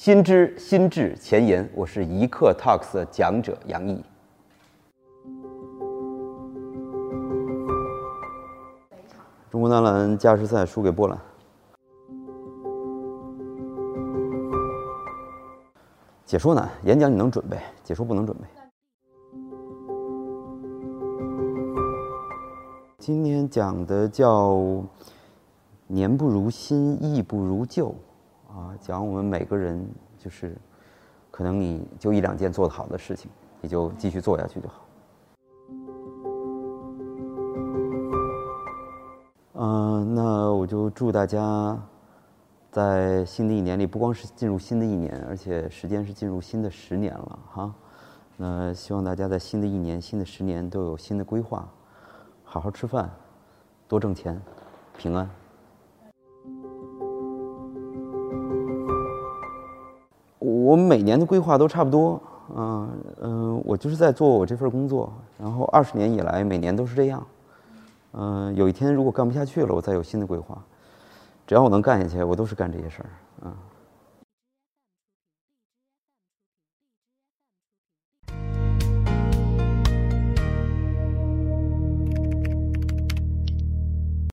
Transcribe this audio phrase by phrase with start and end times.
[0.00, 4.00] 新知心智前沿，我是一刻 Talks 的讲者杨毅。
[9.50, 11.18] 中国男篮加时赛输给波兰，
[16.24, 18.44] 解说难，演讲你能准备，解说不能准备。
[22.98, 24.80] 今天讲的叫
[25.88, 27.92] “年不如新，意不如旧”，
[28.48, 29.86] 啊，讲我们每个人
[30.18, 30.56] 就是，
[31.30, 33.30] 可能你就一两件做得好的事情，
[33.60, 34.84] 你就继续做下去就好。
[39.54, 41.76] 嗯，那我就祝大家
[42.70, 47.74] 在新的一年里，不光是进入新的一年，而且时间是进入新的十年了哈。
[48.36, 51.68] 那希望大家在新的一年、新的十年都有新的规划。
[52.44, 53.10] 好好吃饭，
[53.86, 54.40] 多挣钱，
[54.96, 55.28] 平安。
[60.68, 62.20] 我每年的规划都差不多，
[62.54, 62.90] 嗯
[63.22, 67.26] 嗯，我就是在做我这份工作，然后二十年以来每年都是这样。
[68.12, 70.58] 嗯，有一天如果干不下去了，我再有新的规划。
[71.46, 73.56] 只要我能干下去，我都是干这些事儿，啊。